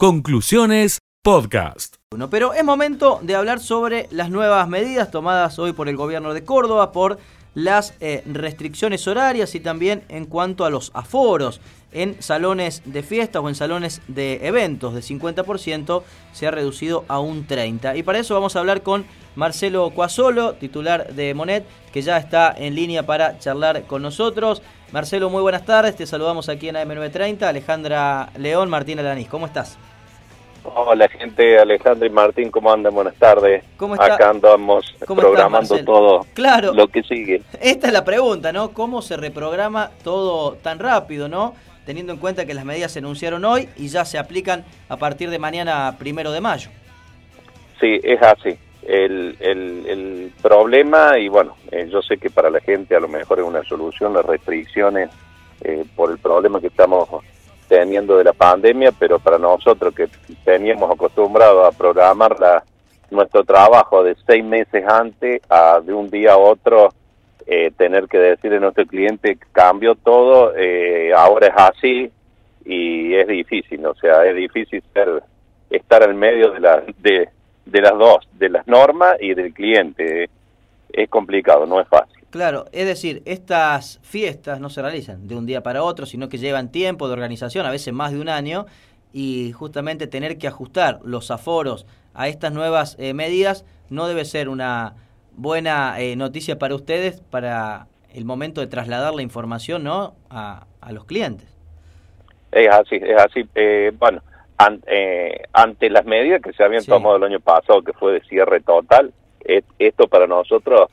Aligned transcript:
Conclusiones 0.00 1.00
Podcast. 1.24 1.96
Pero 2.30 2.54
es 2.54 2.62
momento 2.62 3.18
de 3.20 3.34
hablar 3.34 3.58
sobre 3.58 4.06
las 4.12 4.30
nuevas 4.30 4.68
medidas 4.68 5.10
tomadas 5.10 5.58
hoy 5.58 5.72
por 5.72 5.88
el 5.88 5.96
gobierno 5.96 6.34
de 6.34 6.44
Córdoba, 6.44 6.92
por 6.92 7.18
las 7.54 7.94
eh, 7.98 8.22
restricciones 8.24 9.08
horarias 9.08 9.56
y 9.56 9.60
también 9.60 10.04
en 10.08 10.26
cuanto 10.26 10.64
a 10.64 10.70
los 10.70 10.92
aforos 10.94 11.60
en 11.90 12.22
salones 12.22 12.82
de 12.84 13.02
fiestas 13.02 13.42
o 13.42 13.48
en 13.48 13.56
salones 13.56 14.00
de 14.06 14.46
eventos 14.46 14.94
de 14.94 15.00
50% 15.00 16.04
se 16.32 16.46
ha 16.46 16.52
reducido 16.52 17.04
a 17.08 17.18
un 17.18 17.48
30%. 17.48 17.98
Y 17.98 18.04
para 18.04 18.20
eso 18.20 18.34
vamos 18.34 18.54
a 18.54 18.60
hablar 18.60 18.84
con 18.84 19.04
Marcelo 19.34 19.90
Cuasolo, 19.90 20.54
titular 20.54 21.12
de 21.12 21.34
Monet, 21.34 21.66
que 21.92 22.02
ya 22.02 22.18
está 22.18 22.54
en 22.56 22.76
línea 22.76 23.04
para 23.04 23.40
charlar 23.40 23.82
con 23.88 24.02
nosotros. 24.02 24.62
Marcelo, 24.92 25.28
muy 25.28 25.42
buenas 25.42 25.64
tardes, 25.64 25.96
te 25.96 26.06
saludamos 26.06 26.48
aquí 26.48 26.68
en 26.68 26.76
AM930, 26.76 27.42
Alejandra 27.42 28.30
León, 28.38 28.70
Martín 28.70 29.00
Alanís, 29.00 29.26
¿cómo 29.26 29.46
estás? 29.46 29.76
Hola 30.74 31.08
gente, 31.08 31.58
Alejandro 31.58 32.06
y 32.06 32.10
Martín, 32.10 32.50
¿cómo 32.50 32.72
andan? 32.72 32.94
Buenas 32.94 33.14
tardes. 33.14 33.64
¿Cómo 33.76 33.94
está? 33.94 34.14
Acá 34.14 34.30
andamos 34.30 34.94
programando 35.06 35.84
todo 35.84 36.26
claro, 36.34 36.72
lo 36.74 36.88
que 36.88 37.02
sigue. 37.02 37.42
Esta 37.60 37.86
es 37.86 37.92
la 37.92 38.04
pregunta, 38.04 38.52
¿no? 38.52 38.72
¿Cómo 38.72 39.02
se 39.02 39.16
reprograma 39.16 39.90
todo 40.02 40.54
tan 40.54 40.78
rápido, 40.78 41.28
¿no? 41.28 41.54
Teniendo 41.86 42.12
en 42.12 42.18
cuenta 42.18 42.44
que 42.44 42.54
las 42.54 42.64
medidas 42.64 42.92
se 42.92 42.98
anunciaron 42.98 43.44
hoy 43.44 43.68
y 43.76 43.88
ya 43.88 44.04
se 44.04 44.18
aplican 44.18 44.64
a 44.88 44.96
partir 44.96 45.30
de 45.30 45.38
mañana 45.38 45.96
primero 45.98 46.32
de 46.32 46.40
mayo. 46.40 46.70
Sí, 47.80 48.00
es 48.02 48.20
así. 48.22 48.58
El, 48.82 49.36
el, 49.40 50.32
problema, 50.42 51.18
y 51.18 51.28
bueno, 51.28 51.56
eh, 51.70 51.88
yo 51.90 52.00
sé 52.00 52.16
que 52.16 52.30
para 52.30 52.48
la 52.48 52.60
gente 52.60 52.94
a 52.94 53.00
lo 53.00 53.08
mejor 53.08 53.40
es 53.40 53.44
una 53.44 53.62
solución 53.64 54.14
las 54.14 54.24
restricciones 54.24 55.10
eh, 55.62 55.84
por 55.96 56.10
el 56.10 56.18
problema 56.18 56.60
que 56.60 56.68
estamos 56.68 57.08
teniendo 57.68 58.16
de 58.16 58.24
la 58.24 58.32
pandemia, 58.32 58.92
pero 58.92 59.18
para 59.18 59.38
nosotros 59.38 59.94
que 59.94 60.08
teníamos 60.44 60.90
acostumbrado 60.90 61.64
a 61.64 61.72
programar 61.72 62.38
la, 62.40 62.64
nuestro 63.10 63.44
trabajo 63.44 64.02
de 64.02 64.16
seis 64.26 64.44
meses 64.44 64.84
antes 64.86 65.42
a 65.48 65.80
de 65.80 65.92
un 65.92 66.10
día 66.10 66.32
a 66.32 66.38
otro 66.38 66.90
eh, 67.46 67.70
tener 67.76 68.08
que 68.08 68.18
decirle 68.18 68.58
a 68.58 68.60
nuestro 68.60 68.86
cliente 68.86 69.38
cambió 69.52 69.94
todo, 69.94 70.54
eh, 70.56 71.12
ahora 71.14 71.46
es 71.46 71.54
así 71.56 72.10
y 72.64 73.14
es 73.14 73.26
difícil, 73.26 73.84
o 73.86 73.94
sea, 73.94 74.26
es 74.26 74.36
difícil 74.36 74.82
ser, 74.92 75.22
estar 75.70 76.02
al 76.02 76.14
medio 76.14 76.50
de, 76.50 76.60
la, 76.60 76.82
de, 76.98 77.28
de 77.64 77.80
las 77.80 77.96
dos, 77.96 78.28
de 78.32 78.50
las 78.50 78.66
normas 78.66 79.16
y 79.20 79.32
del 79.34 79.54
cliente. 79.54 80.28
Es 80.92 81.08
complicado, 81.08 81.66
no 81.66 81.80
es 81.80 81.88
fácil. 81.88 82.17
Claro, 82.30 82.66
es 82.72 82.86
decir, 82.86 83.22
estas 83.24 84.00
fiestas 84.02 84.60
no 84.60 84.68
se 84.68 84.82
realizan 84.82 85.26
de 85.28 85.34
un 85.34 85.46
día 85.46 85.62
para 85.62 85.82
otro, 85.82 86.04
sino 86.04 86.28
que 86.28 86.36
llevan 86.36 86.70
tiempo 86.70 87.06
de 87.06 87.14
organización, 87.14 87.64
a 87.64 87.70
veces 87.70 87.94
más 87.94 88.12
de 88.12 88.20
un 88.20 88.28
año, 88.28 88.66
y 89.14 89.52
justamente 89.52 90.06
tener 90.06 90.36
que 90.36 90.46
ajustar 90.46 91.00
los 91.02 91.30
aforos 91.30 91.86
a 92.12 92.28
estas 92.28 92.52
nuevas 92.52 92.96
eh, 92.98 93.14
medidas 93.14 93.64
no 93.88 94.06
debe 94.08 94.26
ser 94.26 94.50
una 94.50 94.94
buena 95.36 95.98
eh, 96.00 96.16
noticia 96.16 96.58
para 96.58 96.74
ustedes 96.74 97.22
para 97.22 97.86
el 98.12 98.26
momento 98.26 98.60
de 98.60 98.66
trasladar 98.66 99.14
la 99.14 99.22
información 99.22 99.84
¿no? 99.84 100.14
a, 100.28 100.66
los 100.90 101.04
clientes. 101.04 101.48
Es 102.52 102.68
así, 102.68 102.96
es 102.96 103.18
así. 103.18 103.46
Eh, 103.54 103.92
bueno, 103.98 104.22
ante 104.56 105.90
las 105.90 106.04
medidas 106.06 106.42
que 106.42 106.52
se 106.52 106.64
habían 106.64 106.84
tomado 106.84 107.16
el 107.16 107.24
año 107.24 107.40
pasado, 107.40 107.82
que 107.82 107.92
fue 107.92 108.14
de 108.14 108.20
cierre 108.22 108.60
total, 108.60 109.12
esto 109.78 110.08
para 110.08 110.26
nosotros 110.26 110.90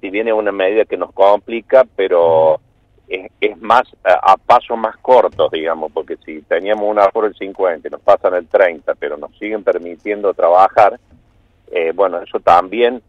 si 0.00 0.10
viene 0.10 0.32
una 0.32 0.52
medida 0.52 0.84
que 0.84 0.96
nos 0.96 1.12
complica, 1.12 1.84
pero 1.96 2.60
es, 3.08 3.60
más 3.60 3.82
a, 4.04 4.36
pasos 4.36 4.78
más 4.78 4.96
cortos, 4.98 5.50
digamos, 5.50 5.90
porque 5.92 6.16
si 6.24 6.42
teníamos 6.42 6.88
una 6.88 7.08
por 7.08 7.24
el 7.24 7.34
50 7.34 7.88
y 7.88 7.90
nos 7.90 8.00
pasan 8.00 8.34
el 8.34 8.46
30, 8.46 8.94
pero 8.94 9.16
nos 9.16 9.36
siguen 9.38 9.64
permitiendo 9.64 10.32
trabajar, 10.32 10.98
eh, 11.72 11.92
bueno, 11.94 12.20
eso 12.22 12.38
también 12.40 13.02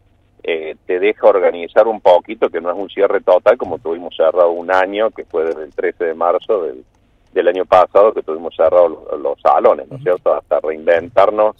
eh, 0.44 0.76
te 0.88 1.00
deja 1.00 1.28
organizar 1.28 1.88
un 1.88 2.02
poquito, 2.02 2.50
que 2.50 2.62
no 2.62 2.72
es 2.72 2.78
un 2.78 2.90
cierre 2.90 3.22
total, 3.22 3.58
como 3.58 3.78
tuvimos 3.78 4.16
cerrado 4.16 4.52
un 4.52 4.72
año, 4.72 5.12
que 5.12 5.24
fue 5.26 5.46
desde 5.46 5.66
el 5.66 5.74
13 5.74 6.06
de 6.06 6.14
marzo 6.16 6.64
del, 6.64 6.84
del 7.32 7.48
año 7.48 7.66
pasado, 7.66 8.14
que 8.14 8.24
tuvimos 8.24 8.56
cerrados 8.56 8.92
los, 9.20 9.40
salones, 9.40 9.88
¿no 9.88 9.98
es 9.98 10.04
cierto?, 10.04 10.34
hasta 10.34 10.60
reinventarnos 10.60 11.56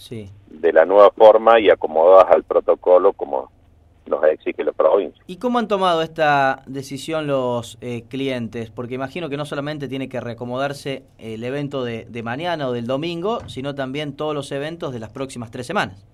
de 0.48 0.74
la 0.74 0.86
nueva 0.86 1.12
forma 1.12 1.60
y 1.60 1.70
acomodadas 1.70 2.32
al 2.32 2.44
protocolo 2.44 3.14
como 3.14 3.52
nos 4.06 4.24
exige 4.26 4.64
la 4.64 4.72
provincia. 4.72 5.24
¿Y 5.28 5.38
cómo 5.38 5.60
han 5.60 5.68
tomado 5.68 6.02
esta 6.02 6.64
decisión 6.66 7.28
los 7.28 7.78
eh, 7.82 8.04
clientes? 8.10 8.70
Porque 8.70 8.96
imagino 8.96 9.30
que 9.30 9.38
no 9.38 9.46
solamente 9.46 9.88
tiene 9.88 10.10
que 10.10 10.20
reacomodarse 10.20 11.04
el 11.18 11.44
evento 11.44 11.84
de, 11.84 12.24
mañana 12.24 12.68
o 12.68 12.72
del 12.72 12.88
domingo, 12.88 13.48
sino 13.48 13.76
también 13.76 14.16
todos 14.16 14.36
los 14.36 14.52
eventos 14.52 14.94
de 14.94 15.00
las 15.00 15.12
próximas 15.12 15.52
tres 15.52 15.66
semanas. 15.68 16.06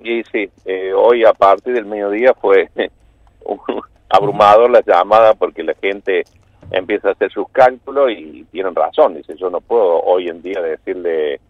Y 0.00 0.22
sí, 0.24 0.50
eh, 0.64 0.92
hoy 0.92 1.24
a 1.24 1.32
partir 1.32 1.74
del 1.74 1.84
mediodía 1.84 2.34
fue 2.34 2.68
abrumador 4.08 4.70
la 4.70 4.82
llamada 4.84 5.34
porque 5.34 5.62
la 5.62 5.74
gente 5.74 6.24
empieza 6.70 7.10
a 7.10 7.12
hacer 7.12 7.30
sus 7.30 7.48
cálculos 7.50 8.10
y 8.10 8.44
tienen 8.50 8.74
razón. 8.74 9.14
Dice, 9.14 9.34
yo 9.36 9.50
no 9.50 9.60
puedo 9.60 10.00
hoy 10.00 10.28
en 10.28 10.42
día 10.42 10.60
decirle 10.60 11.40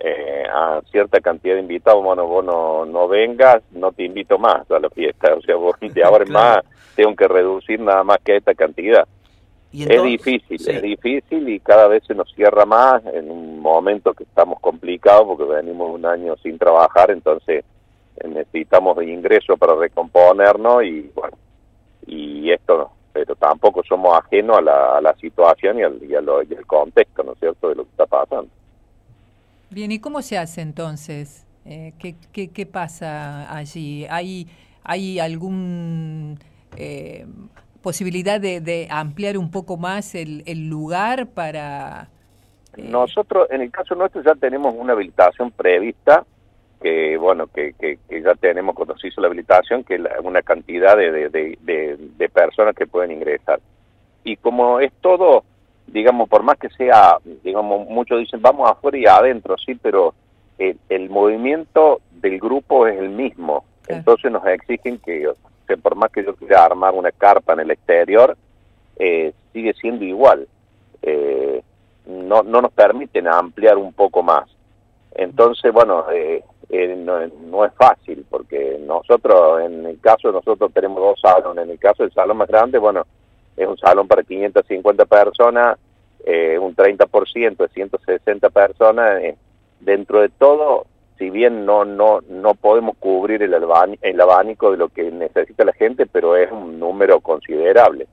eh, 0.00 0.44
a 0.48 0.80
cierta 0.90 1.20
cantidad 1.20 1.54
de 1.54 1.60
invitados, 1.60 2.02
bueno, 2.04 2.26
vos 2.26 2.44
no, 2.44 3.08
vengas, 3.08 3.62
no 3.72 3.90
te 3.90 4.04
invito 4.04 4.38
más 4.38 4.70
a 4.70 4.78
la 4.78 4.88
fiesta, 4.90 5.34
o 5.34 5.42
sea, 5.42 5.56
vos 5.56 5.74
de 5.80 6.04
ahora 6.04 6.24
en 6.24 6.32
más 6.32 6.60
tengo 6.94 7.16
que 7.16 7.26
reducir 7.26 7.80
nada 7.80 8.04
más 8.04 8.18
que 8.24 8.36
esta 8.36 8.54
cantidad. 8.54 9.06
es 9.72 10.02
difícil, 10.02 10.68
es 10.68 10.82
difícil 10.82 11.48
y 11.48 11.58
cada 11.60 11.88
vez 11.88 12.04
se 12.06 12.14
nos 12.14 12.32
cierra 12.32 12.64
más 12.64 13.04
en 13.06 13.30
un 13.30 13.58
momento 13.58 14.14
que 14.14 14.24
estamos 14.24 14.60
complicados 14.60 15.26
porque 15.26 15.44
venimos 15.44 15.90
un 15.90 16.06
año 16.06 16.36
sin 16.42 16.58
trabajar, 16.58 17.10
entonces 17.10 17.64
eh, 18.18 18.28
necesitamos 18.28 19.02
ingresos 19.02 19.58
para 19.58 19.74
recomponernos 19.74 20.84
y 20.84 21.10
bueno, 21.14 21.36
y 22.06 22.52
esto 22.52 22.78
no, 22.78 22.92
pero 23.12 23.34
tampoco 23.34 23.82
somos 23.82 24.16
ajenos 24.16 24.58
a 24.58 24.60
la, 24.62 24.96
a 24.98 25.00
la 25.00 25.14
situación 25.16 25.80
y 25.80 25.82
al, 25.82 25.98
y, 26.02 26.12
y 26.12 26.14
al 26.14 26.66
contexto, 26.66 27.24
¿no 27.24 27.32
es 27.32 27.38
cierto?, 27.40 27.68
de 27.68 27.74
lo 27.74 27.82
que 27.82 27.90
está 27.90 28.06
pasando. 28.06 28.48
Bien, 29.70 29.92
¿y 29.92 29.98
cómo 29.98 30.22
se 30.22 30.38
hace 30.38 30.62
entonces? 30.62 31.46
Eh, 31.66 31.92
¿qué, 31.98 32.14
qué, 32.32 32.48
qué, 32.48 32.64
pasa 32.64 33.54
allí? 33.54 34.06
¿Hay, 34.08 34.48
hay 34.82 35.18
algún 35.18 36.38
eh, 36.76 37.26
posibilidad 37.82 38.40
de, 38.40 38.62
de, 38.62 38.88
ampliar 38.90 39.36
un 39.36 39.50
poco 39.50 39.76
más 39.76 40.14
el, 40.14 40.42
lugar 40.70 41.26
para...? 41.26 42.08
Eh? 42.78 42.82
Nosotros, 42.88 43.48
en 43.50 43.60
el 43.60 43.70
caso 43.70 43.94
nuestro, 43.94 44.22
ya 44.22 44.34
tenemos 44.36 44.74
una 44.74 44.94
habilitación 44.94 45.50
prevista, 45.50 46.24
que 46.80 47.18
bueno, 47.18 47.46
que, 47.48 47.74
que, 47.74 47.98
ya 48.22 48.34
tenemos 48.36 48.74
cuando 48.74 48.96
se 48.96 49.08
hizo 49.08 49.20
la 49.20 49.26
habilitación, 49.26 49.84
que 49.84 49.96
es 49.96 50.00
una 50.24 50.40
cantidad 50.40 50.96
de, 50.96 51.28
de 51.28 52.28
personas 52.30 52.74
que 52.74 52.86
pueden 52.86 53.10
ingresar. 53.10 53.60
Y 54.24 54.36
como 54.36 54.80
es 54.80 54.92
todo 55.02 55.44
digamos, 55.88 56.28
por 56.28 56.42
más 56.42 56.58
que 56.58 56.68
sea, 56.70 57.18
digamos, 57.42 57.88
muchos 57.88 58.20
dicen 58.20 58.42
vamos 58.42 58.70
afuera 58.70 58.98
y 58.98 59.06
adentro, 59.06 59.56
sí, 59.58 59.74
pero 59.74 60.14
el, 60.58 61.10
movimiento 61.10 62.00
del 62.12 62.38
grupo 62.38 62.86
es 62.86 62.98
el 62.98 63.10
mismo. 63.10 63.64
Entonces 63.86 64.30
nos 64.30 64.46
exigen 64.46 64.98
que, 64.98 65.30
que, 65.66 65.76
por 65.76 65.94
más 65.94 66.10
que 66.10 66.24
yo 66.24 66.34
quiera 66.34 66.64
armar 66.64 66.94
una 66.94 67.10
carpa 67.10 67.54
en 67.54 67.60
el 67.60 67.70
exterior, 67.70 68.36
eh, 68.96 69.32
sigue 69.52 69.72
siendo 69.74 70.04
igual. 70.04 70.46
Eh, 71.02 71.62
no, 72.06 72.42
no 72.42 72.60
nos 72.62 72.72
permiten 72.72 73.28
ampliar 73.28 73.76
un 73.76 73.92
poco 73.92 74.22
más. 74.22 74.48
Entonces, 75.14 75.72
bueno, 75.72 76.04
eh, 76.12 76.42
no, 76.98 77.26
no, 77.26 77.64
es 77.64 77.72
fácil, 77.74 78.26
porque 78.28 78.78
nosotros, 78.86 79.62
en 79.62 79.86
el 79.86 80.00
caso 80.00 80.28
de 80.28 80.34
nosotros 80.34 80.70
tenemos 80.72 81.00
dos 81.00 81.20
salones, 81.20 81.64
en 81.64 81.70
el 81.70 81.78
caso 81.78 82.02
del 82.02 82.12
salón 82.12 82.36
más 82.36 82.48
grande, 82.48 82.78
bueno, 82.78 83.06
es 83.58 83.66
un 83.66 83.76
salón 83.78 84.08
para 84.08 84.22
550 84.22 85.04
personas, 85.06 85.78
eh, 86.24 86.58
un 86.58 86.74
30% 86.74 87.56
de 87.56 87.68
160 87.68 88.50
personas. 88.50 89.22
Eh, 89.22 89.36
dentro 89.80 90.20
de 90.20 90.28
todo, 90.28 90.86
si 91.18 91.30
bien 91.30 91.66
no 91.66 91.84
no 91.84 92.20
no 92.28 92.54
podemos 92.54 92.96
cubrir 92.98 93.42
el, 93.42 93.54
el 93.54 94.20
abanico 94.20 94.70
de 94.70 94.76
lo 94.76 94.88
que 94.88 95.10
necesita 95.10 95.64
la 95.64 95.72
gente, 95.72 96.06
pero 96.06 96.36
es 96.36 96.50
un 96.50 96.78
número 96.78 97.20
considerable. 97.20 98.06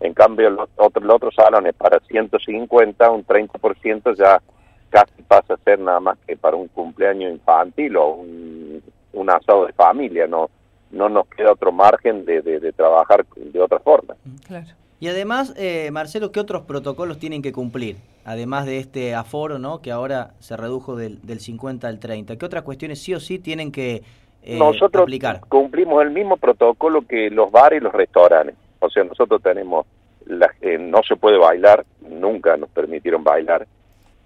En 0.00 0.14
cambio, 0.14 0.50
los 0.50 0.68
otros, 0.76 1.04
los 1.04 1.16
otros 1.16 1.34
salones 1.34 1.74
para 1.74 2.00
150, 2.00 3.10
un 3.10 3.24
30% 3.24 4.16
ya 4.16 4.42
casi 4.90 5.22
pasa 5.22 5.54
a 5.54 5.58
ser 5.58 5.78
nada 5.78 6.00
más 6.00 6.18
que 6.26 6.36
para 6.36 6.56
un 6.56 6.68
cumpleaños 6.68 7.32
infantil 7.32 7.96
o 7.96 8.08
un, 8.14 8.82
un 9.12 9.30
asado 9.30 9.66
de 9.66 9.72
familia, 9.72 10.26
no 10.26 10.50
no 10.92 11.08
nos 11.08 11.26
queda 11.28 11.52
otro 11.52 11.72
margen 11.72 12.24
de, 12.24 12.42
de, 12.42 12.60
de 12.60 12.72
trabajar 12.72 13.24
de 13.34 13.60
otra 13.60 13.78
forma. 13.80 14.14
Claro. 14.46 14.66
Y 15.02 15.08
además, 15.08 15.52
eh, 15.56 15.90
Marcelo, 15.90 16.30
¿qué 16.30 16.38
otros 16.38 16.62
protocolos 16.62 17.18
tienen 17.18 17.42
que 17.42 17.50
cumplir? 17.50 17.96
Además 18.24 18.66
de 18.66 18.78
este 18.78 19.16
aforo, 19.16 19.58
¿no? 19.58 19.82
Que 19.82 19.90
ahora 19.90 20.30
se 20.38 20.56
redujo 20.56 20.94
del, 20.94 21.20
del 21.22 21.40
50 21.40 21.88
al 21.88 21.98
30. 21.98 22.36
¿Qué 22.36 22.46
otras 22.46 22.62
cuestiones 22.62 23.02
sí 23.02 23.12
o 23.12 23.18
sí 23.18 23.40
tienen 23.40 23.72
que 23.72 24.04
eh, 24.44 24.58
nosotros 24.58 25.10
cumplimos 25.48 26.04
el 26.04 26.12
mismo 26.12 26.36
protocolo 26.36 27.02
que 27.02 27.30
los 27.30 27.50
bares 27.50 27.80
y 27.80 27.82
los 27.82 27.92
restaurantes. 27.92 28.54
O 28.78 28.88
sea, 28.90 29.02
nosotros 29.02 29.42
tenemos, 29.42 29.86
la, 30.26 30.48
eh, 30.60 30.78
no 30.78 31.02
se 31.02 31.16
puede 31.16 31.36
bailar, 31.36 31.84
nunca 32.08 32.56
nos 32.56 32.70
permitieron 32.70 33.24
bailar. 33.24 33.66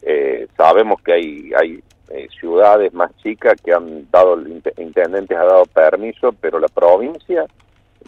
Eh, 0.02 0.46
sabemos 0.58 1.00
que 1.00 1.14
hay, 1.14 1.52
hay 1.58 1.82
eh, 2.10 2.28
ciudades 2.38 2.92
más 2.92 3.16
chicas 3.22 3.58
que 3.62 3.72
han 3.72 4.10
dado, 4.10 4.34
el 4.34 4.62
intendente 4.76 5.34
ha 5.36 5.44
dado 5.44 5.64
permiso, 5.64 6.34
pero 6.38 6.58
la 6.58 6.68
provincia 6.68 7.46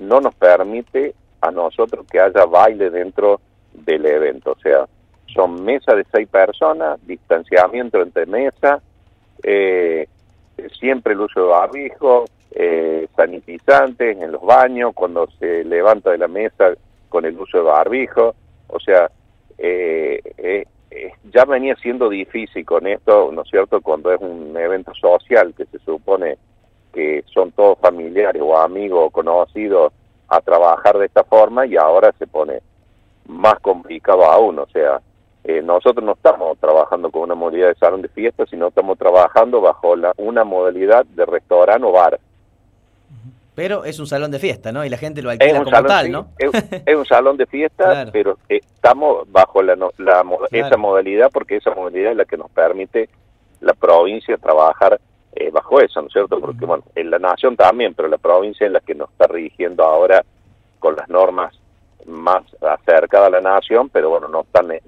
no 0.03 0.21
nos 0.21 0.35
permite 0.35 1.15
a 1.41 1.51
nosotros 1.51 2.07
que 2.11 2.21
haya 2.21 2.45
baile 2.45 2.91
dentro 2.91 3.41
del 3.73 4.07
evento. 4.07 4.53
O 4.53 4.59
sea, 4.61 4.87
son 5.35 5.65
mesas 5.65 5.97
de 5.97 6.07
seis 6.11 6.29
personas, 6.29 6.99
distanciamiento 7.07 8.01
entre 8.01 8.27
mesas, 8.27 8.83
eh, 9.43 10.09
siempre 10.79 11.13
el 11.13 11.21
uso 11.21 11.41
de 11.41 11.47
barbijo, 11.47 12.25
eh, 12.51 13.07
sanitizantes 13.15 14.21
en 14.21 14.33
los 14.33 14.43
baños, 14.43 14.93
cuando 14.95 15.29
se 15.39 15.65
levanta 15.65 16.11
de 16.11 16.19
la 16.19 16.29
mesa 16.29 16.73
con 17.09 17.25
el 17.25 17.39
uso 17.39 17.59
de 17.59 17.65
barbijo. 17.65 18.35
O 18.69 18.81
sea, 18.81 19.11
eh, 19.59 20.21
eh, 20.39 20.65
eh, 20.91 21.13
ya 21.33 21.45
venía 21.45 21.77
siendo 21.77 22.09
difícil 22.09 22.65
con 22.65 22.87
esto, 22.87 23.31
¿no 23.33 23.43
es 23.43 23.51
cierto?, 23.51 23.81
cuando 23.81 24.13
es 24.13 24.21
un 24.21 24.57
evento 24.57 24.93
social 24.95 25.53
que 25.57 25.67
se 25.67 25.79
supone 25.81 26.39
que 26.93 27.23
son 27.33 27.53
todos 27.53 27.79
familiares 27.79 28.41
o 28.43 28.57
amigos 28.57 29.05
o 29.07 29.11
conocidos 29.11 29.93
a 30.29 30.41
trabajar 30.41 30.99
de 30.99 31.07
esta 31.07 31.25
forma 31.25 31.67
y 31.67 31.77
ahora 31.77 32.13
se 32.19 32.27
pone 32.27 32.61
más 33.27 33.59
complicado 33.61 34.25
aún, 34.25 34.59
o 34.59 34.67
sea, 34.67 35.01
eh, 35.45 35.63
nosotros 35.63 36.05
no 36.05 36.13
estamos 36.13 36.59
trabajando 36.59 37.11
con 37.11 37.23
una 37.23 37.35
modalidad 37.35 37.69
de 37.69 37.75
salón 37.77 38.03
de 38.03 38.09
fiesta, 38.09 38.45
sino 38.47 38.69
estamos 38.69 38.99
trabajando 38.99 39.61
bajo 39.61 39.97
la, 39.97 40.13
una 40.17 40.45
modalidad 40.45 41.07
de 41.07 41.25
restaurante 41.25 41.87
o 41.87 41.93
bar. 41.93 42.21
Pero 43.55 43.85
es 43.85 43.99
un 43.99 44.07
salón 44.07 44.31
de 44.31 44.39
fiesta, 44.39 44.71
¿no? 44.71 44.85
Y 44.85 44.89
la 44.89 44.99
gente 44.99 45.21
lo 45.21 45.31
alquila 45.31 45.65
como 45.65 45.83
tal, 45.83 46.13
¿no? 46.13 46.29
Es, 46.39 46.95
un 46.95 47.07
salón 47.07 47.37
de 47.37 47.47
fiesta, 47.47 48.09
pero 48.13 48.39
estamos 48.49 49.31
bajo 49.33 49.63
la, 49.63 49.75
esa 50.53 50.77
modalidad 50.77 51.31
porque 51.33 51.57
esa 51.57 51.75
modalidad 51.75 52.13
es 52.13 52.19
la 52.19 52.25
que 52.25 52.37
nos 52.37 52.51
permite 52.51 53.09
la 53.61 53.73
provincia 53.73 54.37
trabajar 54.37 55.01
eh, 55.39 55.51
bajo 55.51 55.81
eso, 55.81 56.01
¿no 56.01 56.09
es 56.09 56.13
cierto? 56.13 56.41
Porque, 56.41 56.65
bueno, 56.65 56.85
en 56.95 57.11
la 57.11 57.19
nación 57.19 57.57
también, 57.57 57.95
pero 57.95 58.09
la 58.09 58.19
provincia 58.19 58.67
es 58.67 58.73
la 58.73 58.81
que 58.81 58.95
nos 58.95 59.11
está 59.11 59.27
rigiendo 59.29 59.85
ahora 59.85 60.25
con 60.79 60.97
las 60.97 61.09
normas 61.09 61.55
más 62.07 62.43
acercada 62.61 63.27
a 63.27 63.31
la 63.31 63.41
nación, 63.41 63.89
pero 63.91 64.11
bueno, 64.11 64.29
no 64.29 64.45
tan 64.51 64.71
eh, 64.73 64.81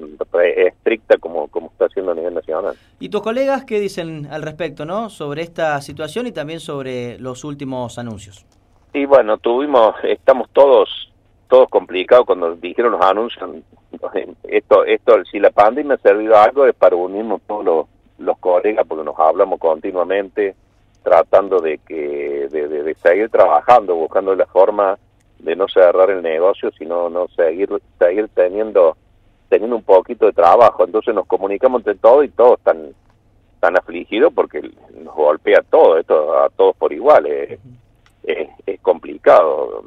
estricta 0.56 1.18
como, 1.18 1.48
como 1.48 1.68
está 1.68 1.86
haciendo 1.86 2.12
a 2.12 2.14
nivel 2.14 2.34
nacional. 2.34 2.74
¿Y 2.98 3.10
tus 3.10 3.22
colegas 3.22 3.64
qué 3.64 3.78
dicen 3.78 4.26
al 4.30 4.42
respecto, 4.42 4.84
no? 4.84 5.10
Sobre 5.10 5.42
esta 5.42 5.80
situación 5.82 6.26
y 6.26 6.32
también 6.32 6.60
sobre 6.60 7.18
los 7.18 7.44
últimos 7.44 7.98
anuncios. 7.98 8.44
Y 8.92 9.04
bueno, 9.04 9.38
tuvimos, 9.38 9.94
estamos 10.02 10.48
todos, 10.52 11.12
todos 11.48 11.68
complicados 11.68 12.26
cuando 12.26 12.56
dijeron 12.56 12.92
los 12.92 13.02
anuncios. 13.02 13.48
Esto, 14.44 14.84
esto, 14.84 15.24
si 15.30 15.38
la 15.38 15.50
pandemia 15.50 15.94
ha 15.94 15.98
servido 15.98 16.36
algo 16.36 16.66
es 16.66 16.74
para 16.74 16.96
unirnos 16.96 17.40
todos 17.46 17.64
los, 17.64 17.86
los 18.20 18.38
colegas 18.38 18.86
porque 18.86 19.04
nos 19.04 19.18
hablamos 19.18 19.58
continuamente, 19.58 20.54
tratando 21.02 21.60
de 21.60 21.78
que, 21.78 22.48
de, 22.50 22.94
seguir 23.02 23.30
trabajando, 23.30 23.94
buscando 23.94 24.34
la 24.34 24.46
forma 24.46 24.98
de 25.38 25.56
no 25.56 25.66
cerrar 25.68 26.10
el 26.10 26.22
negocio, 26.22 26.70
sino 26.78 27.08
no 27.08 27.26
seguir 27.28 27.70
seguir 27.98 28.28
teniendo 28.34 28.96
teniendo 29.48 29.76
un 29.76 29.82
poquito 29.82 30.26
de 30.26 30.32
trabajo. 30.32 30.84
Entonces 30.84 31.14
nos 31.14 31.26
comunicamos 31.26 31.80
entre 31.80 31.96
todos 31.96 32.24
y 32.24 32.28
todos 32.28 32.58
están, 32.58 32.94
están 33.54 33.76
afligidos 33.76 34.32
porque 34.32 34.62
nos 34.94 35.14
golpea 35.14 35.62
todo, 35.68 35.98
esto 35.98 36.38
a 36.38 36.48
todos 36.50 36.76
por 36.76 36.92
igual. 36.92 37.26
Es, 37.26 37.58
es, 38.22 38.80
complicado 38.80 39.84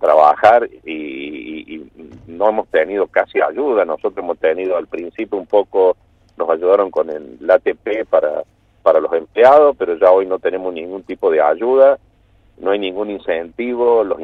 trabajar 0.00 0.68
y, 0.84 1.86
no 2.26 2.48
hemos 2.48 2.68
tenido 2.68 3.06
casi 3.06 3.40
ayuda. 3.40 3.84
Nosotros 3.84 4.18
hemos 4.18 4.38
tenido 4.38 4.76
al 4.76 4.86
principio 4.86 5.38
un 5.38 5.46
poco, 5.46 5.96
nos 6.36 6.48
ayudaron 6.50 6.90
con 6.90 7.10
el 7.10 7.50
ATP 7.50 8.08
para, 8.08 8.42
para 8.82 9.00
los 9.00 9.12
empleados, 9.12 9.76
pero 9.78 9.96
ya 9.96 10.10
hoy 10.10 10.26
no 10.26 10.38
tenemos 10.38 10.72
ningún 10.72 11.02
tipo 11.02 11.30
de 11.30 11.40
ayuda 11.40 11.98
no 12.58 12.70
hay 12.70 12.78
ningún 12.78 13.10
incentivo, 13.10 14.04
los 14.04 14.20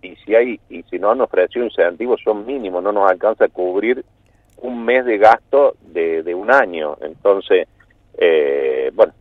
y 0.00 0.16
si 0.16 0.34
hay 0.34 0.58
y 0.70 0.82
si 0.84 0.98
no 0.98 1.10
han 1.10 1.20
ofrecido 1.20 1.64
incentivos 1.64 2.20
son 2.22 2.46
mínimos, 2.46 2.82
no 2.82 2.90
nos 2.90 3.10
alcanza 3.10 3.44
a 3.44 3.48
cubrir 3.48 4.04
un 4.58 4.84
mes 4.84 5.04
de 5.04 5.18
gasto 5.18 5.74
de, 5.80 6.22
de 6.22 6.34
un 6.34 6.50
año, 6.50 6.96
entonces 7.02 7.68
eh, 8.16 8.90
bueno 8.94 9.12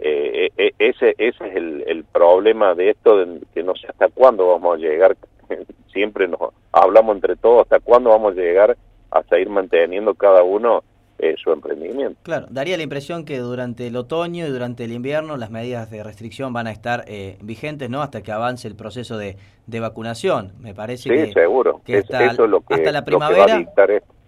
eh, 0.00 0.50
e, 0.56 0.64
e, 0.64 0.74
ese 0.78 1.14
ese 1.18 1.46
es 1.46 1.56
el, 1.56 1.84
el 1.86 2.04
problema 2.04 2.74
de 2.74 2.90
esto 2.90 3.18
de 3.18 3.40
que 3.54 3.62
no 3.62 3.74
sé 3.76 3.86
hasta 3.88 4.08
cuándo 4.08 4.48
vamos 4.48 4.76
a 4.76 4.78
llegar. 4.78 5.16
Siempre 5.92 6.28
nos 6.28 6.40
hablamos 6.70 7.16
entre 7.16 7.34
todos 7.34 7.62
hasta 7.62 7.80
cuándo 7.80 8.10
vamos 8.10 8.32
a 8.32 8.40
llegar 8.40 8.76
a 9.10 9.22
seguir 9.24 9.48
manteniendo 9.48 10.14
cada 10.14 10.44
uno 10.44 10.84
eh, 11.18 11.34
su 11.42 11.50
emprendimiento. 11.50 12.18
Claro, 12.22 12.46
daría 12.50 12.76
la 12.76 12.82
impresión 12.84 13.24
que 13.24 13.38
durante 13.38 13.86
el 13.86 13.96
otoño 13.96 14.46
y 14.46 14.50
durante 14.50 14.84
el 14.84 14.92
invierno 14.92 15.36
las 15.36 15.50
medidas 15.50 15.90
de 15.90 16.02
restricción 16.04 16.52
van 16.52 16.68
a 16.68 16.70
estar 16.70 17.04
eh, 17.08 17.38
vigentes, 17.42 17.90
¿no? 17.90 18.02
Hasta 18.02 18.22
que 18.22 18.30
avance 18.30 18.68
el 18.68 18.76
proceso 18.76 19.18
de, 19.18 19.36
de 19.66 19.80
vacunación. 19.80 20.52
Me 20.60 20.74
parece 20.74 21.26
sí, 21.26 21.32
seguro. 21.32 21.80
que, 21.84 21.98
hasta, 21.98 22.92
la 22.92 23.04
primavera. 23.04 23.64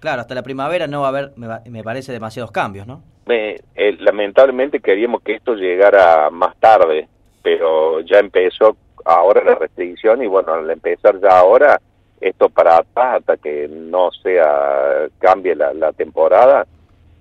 Claro, 0.01 0.23
hasta 0.23 0.35
la 0.35 0.43
primavera 0.43 0.87
no 0.87 1.03
va 1.03 1.07
a 1.07 1.11
haber, 1.11 1.33
me, 1.37 1.85
parece, 1.85 2.11
demasiados 2.11 2.51
cambios, 2.51 2.87
¿no? 2.87 3.03
Eh, 3.27 3.61
lamentablemente 4.01 4.81
queríamos 4.81 5.23
que 5.23 5.35
esto 5.35 5.55
llegara 5.55 6.29
más 6.31 6.57
tarde, 6.59 7.07
pero 7.43 8.01
ya 8.01 8.19
empezó 8.19 8.77
ahora 9.05 9.45
la 9.45 9.55
restricción 9.55 10.23
y 10.23 10.27
bueno, 10.27 10.55
al 10.55 10.69
empezar 10.71 11.21
ya 11.21 11.39
ahora, 11.39 11.81
esto 12.21 12.49
para 12.49 12.79
atrás 12.79 13.21
hasta 13.21 13.37
que 13.37 13.69
no 13.69 14.11
sea, 14.23 15.07
cambie 15.19 15.55
la, 15.55 15.73
la 15.73 15.93
temporada, 15.93 16.67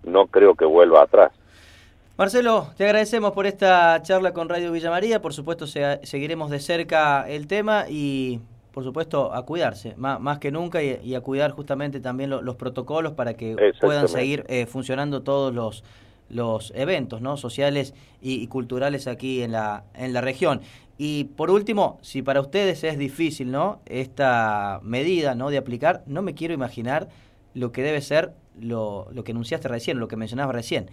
no 0.10 0.28
creo 0.28 0.56
que 0.56 0.66
vuelva 0.66 1.04
atrás. 1.04 1.32
Marcelo, 2.18 2.68
te 2.76 2.84
agradecemos 2.84 3.32
por 3.32 3.48
esta 3.48 4.02
charla 4.02 4.34
con 4.34 4.50
Radio 4.50 4.74
Villa 4.74 4.90
María. 4.90 5.22
Por 5.22 5.34
supuesto, 5.34 5.66
seguiremos 5.68 6.50
de 6.50 6.60
cerca 6.60 7.30
el 7.30 7.48
tema 7.48 7.86
y, 7.88 8.42
por 8.74 8.84
supuesto, 8.84 9.34
a 9.34 9.46
cuidarse, 9.46 9.96
más, 9.96 10.40
que 10.40 10.52
nunca, 10.52 10.84
y, 10.84 11.16
a 11.16 11.22
cuidar 11.22 11.52
justamente 11.52 12.02
también 12.02 12.30
los 12.30 12.56
protocolos 12.58 13.14
para 13.14 13.36
que 13.36 13.56
puedan 13.80 14.10
seguir 14.10 14.44
eh, 14.50 14.66
funcionando 14.66 15.22
todos 15.22 15.54
los, 15.54 15.86
los 16.30 16.74
eventos 16.76 17.22
¿no? 17.22 17.38
sociales 17.38 17.94
y, 18.22 18.46
culturales 18.48 19.08
aquí 19.08 19.42
en 19.42 19.54
la, 19.54 19.86
en 19.94 20.12
la 20.12 20.20
región. 20.20 20.60
Y 20.98 21.24
por 21.24 21.50
último, 21.50 22.00
si 22.02 22.22
para 22.22 22.42
ustedes 22.42 22.84
es 22.84 22.98
difícil 22.98 23.50
¿no? 23.50 23.80
esta 23.86 24.82
medida 24.84 25.36
¿no? 25.36 25.50
de 25.50 25.58
aplicar, 25.58 26.04
no 26.06 26.22
me 26.22 26.34
quiero 26.34 26.54
imaginar 26.54 27.08
lo 27.54 27.72
que 27.72 27.82
debe 27.82 28.02
ser 28.02 28.34
lo, 28.62 29.08
lo 29.12 29.24
que 29.24 29.32
enunciaste 29.32 29.68
recién, 29.68 30.00
lo 30.00 30.08
que 30.08 30.16
mencionabas 30.16 30.56
recién. 30.56 30.90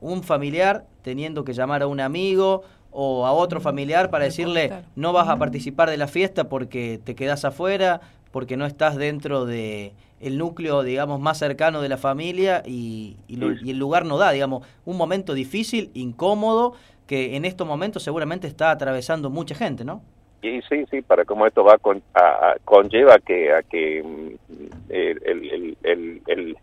Un 0.00 0.22
familiar 0.22 0.86
teniendo 1.02 1.44
que 1.44 1.52
llamar 1.52 1.82
a 1.82 1.86
un 1.86 2.00
amigo 2.00 2.62
o 2.90 3.26
a 3.26 3.32
otro 3.32 3.60
familiar 3.60 4.10
para 4.10 4.24
decirle 4.24 4.72
no 4.94 5.12
vas 5.12 5.28
a 5.28 5.36
participar 5.38 5.90
de 5.90 5.96
la 5.96 6.08
fiesta 6.08 6.48
porque 6.48 7.00
te 7.02 7.14
quedas 7.14 7.44
afuera, 7.44 8.00
porque 8.30 8.56
no 8.56 8.66
estás 8.66 8.96
dentro 8.96 9.46
de 9.46 9.92
el 10.20 10.38
núcleo, 10.38 10.82
digamos, 10.82 11.20
más 11.20 11.38
cercano 11.38 11.82
de 11.82 11.90
la 11.90 11.98
familia 11.98 12.62
y, 12.64 13.16
y, 13.28 13.38
y, 13.62 13.70
el 13.70 13.78
lugar 13.78 14.06
no 14.06 14.16
da, 14.16 14.30
digamos, 14.30 14.66
un 14.86 14.96
momento 14.96 15.34
difícil, 15.34 15.90
incómodo, 15.92 16.72
que 17.06 17.36
en 17.36 17.44
estos 17.44 17.66
momentos 17.66 18.02
seguramente 18.02 18.46
está 18.46 18.70
atravesando 18.70 19.28
mucha 19.28 19.54
gente, 19.54 19.84
¿no? 19.84 20.02
Y 20.42 20.60
sí, 20.62 20.84
sí, 20.90 21.02
para 21.02 21.24
cómo 21.24 21.46
esto 21.46 21.64
va 21.64 21.78
con, 21.78 22.02
a, 22.14 22.54
conlleva 22.64 23.18
que 23.18 23.52
a 23.52 23.62
que 23.62 24.02
mm, 24.02 24.90
el, 24.90 25.20
el, 25.24 25.76
el, 25.82 26.56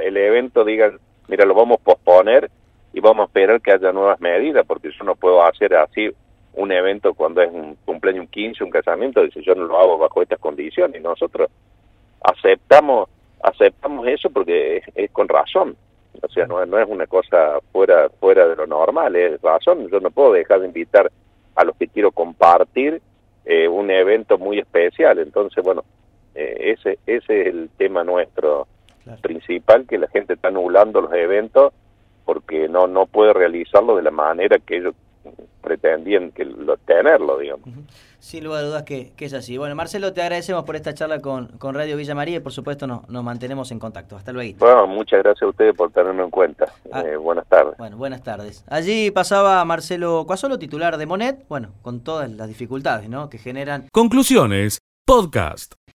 el, 0.00 0.16
evento 0.16 0.64
diga, 0.64 0.92
mira, 1.26 1.44
lo 1.44 1.54
vamos 1.54 1.80
a 1.80 1.84
posponer 1.84 2.50
y 2.92 3.00
vamos 3.00 3.24
a 3.24 3.26
esperar 3.26 3.60
que 3.60 3.72
haya 3.72 3.92
nuevas 3.92 4.20
medidas, 4.20 4.64
porque 4.66 4.90
yo 4.90 5.04
no 5.04 5.16
puedo 5.16 5.42
hacer 5.42 5.74
así 5.74 6.10
un 6.54 6.72
evento 6.72 7.14
cuando 7.14 7.42
es 7.42 7.50
un 7.52 7.76
cumpleaños, 7.84 8.22
un 8.22 8.28
15, 8.28 8.64
un 8.64 8.70
casamiento, 8.70 9.22
dice 9.22 9.42
yo 9.42 9.54
no 9.54 9.64
lo 9.64 9.78
hago 9.78 9.98
bajo 9.98 10.22
estas 10.22 10.38
condiciones. 10.38 11.02
Nosotros 11.02 11.50
aceptamos 12.22 13.08
aceptamos 13.42 14.06
eso 14.06 14.30
porque 14.30 14.82
es, 14.94 15.10
con 15.10 15.28
razón. 15.28 15.76
O 16.20 16.28
sea, 16.28 16.46
no, 16.46 16.64
no 16.66 16.78
es 16.78 16.88
una 16.88 17.06
cosa 17.06 17.58
fuera 17.72 18.08
fuera 18.20 18.48
de 18.48 18.56
lo 18.56 18.66
normal, 18.66 19.14
es 19.16 19.40
razón. 19.40 19.88
Yo 19.88 20.00
no 20.00 20.10
puedo 20.10 20.32
dejar 20.32 20.60
de 20.60 20.66
invitar 20.66 21.10
a 21.58 21.64
los 21.64 21.76
que 21.76 21.88
quiero 21.88 22.12
compartir 22.12 23.02
eh, 23.44 23.66
un 23.66 23.90
evento 23.90 24.38
muy 24.38 24.60
especial. 24.60 25.18
Entonces, 25.18 25.62
bueno, 25.64 25.84
eh, 26.34 26.76
ese, 26.78 26.98
ese 27.04 27.40
es 27.40 27.46
el 27.48 27.68
tema 27.76 28.04
nuestro 28.04 28.68
principal, 29.22 29.86
que 29.86 29.98
la 29.98 30.06
gente 30.08 30.34
está 30.34 30.48
anulando 30.48 31.00
los 31.00 31.12
eventos 31.14 31.72
porque 32.24 32.68
no, 32.68 32.86
no 32.86 33.06
puede 33.06 33.32
realizarlo 33.32 33.96
de 33.96 34.02
la 34.02 34.10
manera 34.10 34.58
que 34.58 34.76
ellos 34.76 34.94
pretendían 35.68 36.32
que 36.32 36.44
lo, 36.44 36.76
tenerlo, 36.78 37.38
digamos. 37.38 37.68
Sin 38.18 38.44
lugar 38.44 38.64
a 38.64 38.66
dudas 38.66 38.82
que, 38.84 39.12
es 39.18 39.32
así. 39.34 39.58
Bueno, 39.58 39.74
Marcelo, 39.74 40.12
te 40.12 40.22
agradecemos 40.22 40.64
por 40.64 40.74
esta 40.76 40.94
charla 40.94 41.20
con, 41.20 41.48
con 41.58 41.74
Radio 41.74 41.96
Villa 41.96 42.14
María 42.14 42.38
y 42.38 42.40
por 42.40 42.52
supuesto 42.52 42.86
nos, 42.86 43.08
nos 43.08 43.22
mantenemos 43.22 43.70
en 43.70 43.78
contacto. 43.78 44.16
Hasta 44.16 44.32
luego. 44.32 44.58
Bueno, 44.58 44.86
muchas 44.86 45.22
gracias 45.22 45.42
a 45.42 45.48
ustedes 45.48 45.76
por 45.76 45.92
tenerme 45.92 46.24
en 46.24 46.30
cuenta. 46.30 46.72
Ah. 46.90 47.02
Eh, 47.02 47.16
buenas 47.16 47.46
tardes. 47.46 47.76
Bueno, 47.78 47.96
buenas 47.96 48.22
tardes. 48.22 48.64
Allí 48.68 49.10
pasaba 49.10 49.64
Marcelo 49.64 50.24
Cuasolo, 50.26 50.58
titular 50.58 50.96
de 50.96 51.06
Monet, 51.06 51.44
bueno, 51.48 51.72
con 51.82 52.00
todas 52.00 52.30
las 52.30 52.48
dificultades 52.48 53.08
¿no? 53.08 53.28
que 53.28 53.38
generan. 53.38 53.88
Conclusiones, 53.92 54.78
podcast. 55.06 55.77